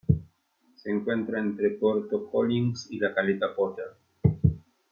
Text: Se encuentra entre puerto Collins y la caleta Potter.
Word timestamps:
Se 0.77 0.89
encuentra 0.89 1.39
entre 1.39 1.77
puerto 1.77 2.27
Collins 2.31 2.87
y 2.89 2.97
la 2.99 3.13
caleta 3.13 3.55
Potter. 3.55 3.85